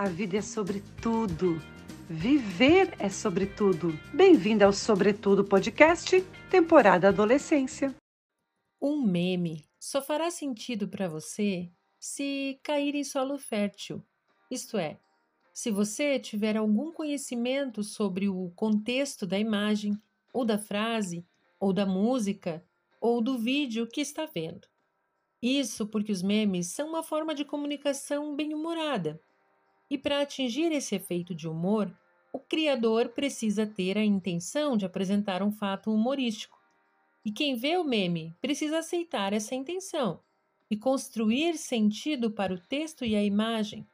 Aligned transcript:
A 0.00 0.08
vida 0.08 0.38
é 0.38 0.40
sobre 0.40 0.82
tudo. 1.02 1.60
Viver 2.08 2.94
é 2.98 3.10
sobre 3.10 3.44
tudo. 3.44 3.92
Bem-vindo 4.14 4.64
ao 4.64 4.72
Sobretudo 4.72 5.44
Podcast, 5.44 6.22
temporada 6.50 7.08
Adolescência. 7.08 7.94
Um 8.80 9.02
meme 9.02 9.62
só 9.78 10.00
fará 10.00 10.30
sentido 10.30 10.88
para 10.88 11.06
você 11.06 11.70
se 11.98 12.58
cair 12.62 12.94
em 12.94 13.04
solo 13.04 13.36
fértil. 13.36 14.02
Isto 14.50 14.78
é, 14.78 14.98
se 15.52 15.70
você 15.70 16.18
tiver 16.18 16.56
algum 16.56 16.90
conhecimento 16.90 17.82
sobre 17.82 18.26
o 18.26 18.50
contexto 18.56 19.26
da 19.26 19.38
imagem, 19.38 20.00
ou 20.32 20.46
da 20.46 20.56
frase, 20.56 21.26
ou 21.60 21.74
da 21.74 21.84
música, 21.84 22.64
ou 23.02 23.20
do 23.20 23.36
vídeo 23.36 23.86
que 23.86 24.00
está 24.00 24.24
vendo. 24.24 24.66
Isso 25.42 25.86
porque 25.86 26.10
os 26.10 26.22
memes 26.22 26.68
são 26.68 26.88
uma 26.88 27.02
forma 27.02 27.34
de 27.34 27.44
comunicação 27.44 28.34
bem-humorada. 28.34 29.20
E 29.90 29.98
para 29.98 30.22
atingir 30.22 30.70
esse 30.70 30.94
efeito 30.94 31.34
de 31.34 31.48
humor, 31.48 31.92
o 32.32 32.38
criador 32.38 33.08
precisa 33.08 33.66
ter 33.66 33.98
a 33.98 34.04
intenção 34.04 34.76
de 34.76 34.86
apresentar 34.86 35.42
um 35.42 35.50
fato 35.50 35.92
humorístico. 35.92 36.56
E 37.24 37.32
quem 37.32 37.56
vê 37.56 37.76
o 37.76 37.84
meme 37.84 38.34
precisa 38.40 38.78
aceitar 38.78 39.32
essa 39.32 39.54
intenção 39.54 40.20
e 40.70 40.76
construir 40.76 41.58
sentido 41.58 42.30
para 42.30 42.54
o 42.54 42.60
texto 42.60 43.04
e 43.04 43.16
a 43.16 43.24
imagem, 43.24 43.84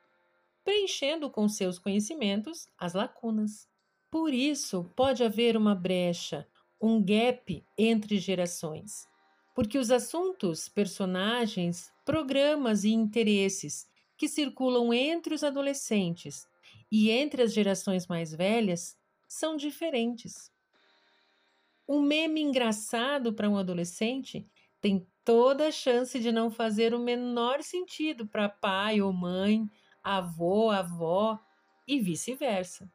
preenchendo 0.62 1.30
com 1.30 1.48
seus 1.48 1.78
conhecimentos 1.78 2.68
as 2.78 2.92
lacunas. 2.92 3.66
Por 4.10 4.34
isso, 4.34 4.84
pode 4.94 5.24
haver 5.24 5.56
uma 5.56 5.74
brecha, 5.74 6.46
um 6.80 7.02
gap 7.02 7.64
entre 7.78 8.18
gerações, 8.18 9.08
porque 9.54 9.78
os 9.78 9.90
assuntos, 9.90 10.68
personagens, 10.68 11.90
programas 12.04 12.84
e 12.84 12.90
interesses 12.90 13.88
que 14.16 14.28
circulam 14.28 14.92
entre 14.92 15.34
os 15.34 15.44
adolescentes 15.44 16.46
e 16.90 17.10
entre 17.10 17.42
as 17.42 17.52
gerações 17.52 18.06
mais 18.06 18.32
velhas 18.32 18.96
são 19.28 19.56
diferentes. 19.56 20.50
Um 21.88 22.00
meme 22.00 22.40
engraçado 22.40 23.32
para 23.32 23.48
um 23.48 23.56
adolescente 23.56 24.46
tem 24.80 25.06
toda 25.24 25.68
a 25.68 25.72
chance 25.72 26.18
de 26.18 26.30
não 26.32 26.50
fazer 26.50 26.94
o 26.94 26.98
menor 26.98 27.62
sentido 27.62 28.26
para 28.26 28.48
pai 28.48 29.00
ou 29.00 29.12
mãe, 29.12 29.68
avô, 30.02 30.70
avó 30.70 31.38
e 31.86 32.00
vice-versa. 32.00 32.90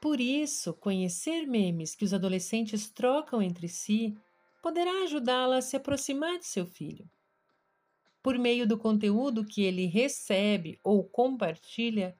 Por 0.00 0.20
isso, 0.20 0.74
conhecer 0.74 1.46
memes 1.46 1.94
que 1.94 2.04
os 2.04 2.12
adolescentes 2.12 2.90
trocam 2.90 3.40
entre 3.40 3.68
si 3.68 4.16
poderá 4.62 5.04
ajudá-la 5.04 5.58
a 5.58 5.62
se 5.62 5.76
aproximar 5.76 6.38
de 6.38 6.46
seu 6.46 6.66
filho. 6.66 7.08
Por 8.22 8.38
meio 8.38 8.66
do 8.66 8.78
conteúdo 8.78 9.44
que 9.44 9.62
ele 9.62 9.86
recebe 9.86 10.78
ou 10.84 11.02
compartilha, 11.02 12.16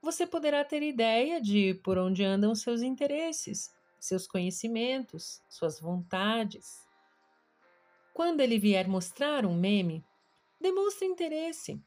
você 0.00 0.26
poderá 0.26 0.64
ter 0.64 0.82
ideia 0.82 1.40
de 1.40 1.74
por 1.74 1.98
onde 1.98 2.24
andam 2.24 2.54
seus 2.54 2.82
interesses, 2.82 3.70
seus 3.98 4.26
conhecimentos, 4.26 5.42
suas 5.48 5.80
vontades. 5.80 6.88
Quando 8.14 8.40
ele 8.40 8.58
vier 8.58 8.88
mostrar 8.88 9.44
um 9.44 9.54
meme, 9.54 10.04
demonstre 10.60 11.06
interesse. 11.06 11.82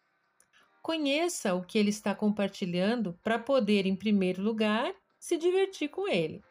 Conheça 0.81 1.55
o 1.55 1.63
que 1.63 1.77
ele 1.77 1.89
está 1.89 2.13
compartilhando 2.13 3.17
para 3.23 3.39
poder, 3.39 3.85
em 3.85 3.95
primeiro 3.95 4.41
lugar, 4.41 4.93
se 5.17 5.37
divertir 5.37 5.89
com 5.89 6.07
ele. 6.07 6.43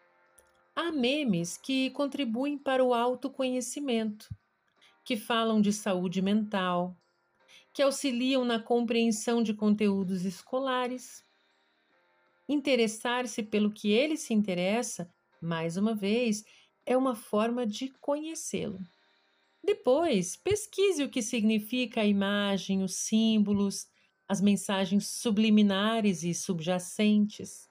Há 0.75 0.91
memes 0.91 1.59
que 1.59 1.91
contribuem 1.91 2.57
para 2.57 2.83
o 2.83 2.95
autoconhecimento, 2.95 4.35
que 5.05 5.17
falam 5.17 5.61
de 5.61 5.73
saúde 5.73 6.23
mental, 6.23 6.97
que 7.73 7.83
auxiliam 7.83 8.45
na 8.45 8.61
compreensão 8.61 9.43
de 9.43 9.55
conteúdos 9.55 10.25
escolares. 10.25 11.25
Interessar-se 12.49 13.43
pelo 13.43 13.73
que 13.73 13.91
ele 13.91 14.17
se 14.17 14.35
interessa, 14.35 15.11
mais 15.41 15.77
uma 15.77 15.95
vez, 15.95 16.45
é 16.85 16.97
uma 16.97 17.15
forma 17.15 17.67
de 17.67 17.89
conhecê-lo. 18.01 18.79
Depois, 19.65 20.37
pesquise 20.37 21.05
o 21.05 21.09
que 21.09 21.23
significa 21.23 22.01
a 22.01 22.07
imagem, 22.07 22.83
os 22.83 22.97
símbolos, 22.97 23.87
as 24.29 24.41
mensagens 24.41 25.07
subliminares 25.07 26.25
e 26.25 26.35
subjacentes. 26.35 27.71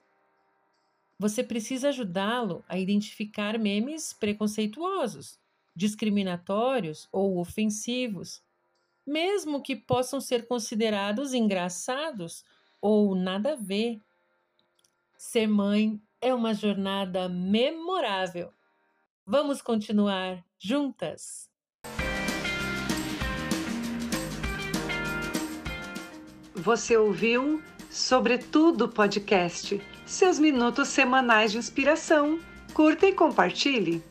Você 1.18 1.44
precisa 1.44 1.90
ajudá-lo 1.90 2.64
a 2.68 2.78
identificar 2.78 3.58
memes 3.58 4.12
preconceituosos, 4.12 5.38
discriminatórios 5.76 7.08
ou 7.12 7.38
ofensivos, 7.38 8.42
mesmo 9.06 9.62
que 9.62 9.74
possam 9.74 10.20
ser 10.20 10.46
considerados 10.46 11.34
engraçados 11.34 12.44
ou 12.80 13.14
nada 13.14 13.52
a 13.52 13.56
ver. 13.56 14.00
Ser 15.16 15.46
mãe 15.46 16.00
é 16.20 16.34
uma 16.34 16.54
jornada 16.54 17.28
memorável. 17.28 18.52
Vamos 19.26 19.62
continuar 19.62 20.44
juntas! 20.58 21.50
Você 26.54 26.96
ouviu 26.96 27.62
Sobretudo 27.90 28.88
Podcast 28.88 29.80
seus 30.06 30.38
minutos 30.38 30.88
semanais 30.88 31.52
de 31.52 31.58
inspiração. 31.58 32.38
Curta 32.74 33.06
e 33.06 33.12
compartilhe. 33.12 34.02